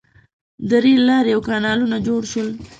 •د 0.69 0.71
رېل 0.83 1.01
لارې 1.09 1.31
او 1.35 1.41
کانالونه 1.49 1.97
جوړ 2.07 2.21
شول. 2.31 2.49